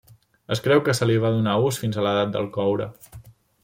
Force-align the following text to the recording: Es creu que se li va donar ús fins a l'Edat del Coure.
Es 0.55 0.63
creu 0.67 0.81
que 0.87 0.95
se 1.01 1.09
li 1.09 1.19
va 1.25 1.33
donar 1.37 1.55
ús 1.69 1.81
fins 1.85 2.01
a 2.03 2.09
l'Edat 2.09 2.37
del 2.39 2.53
Coure. 2.61 2.93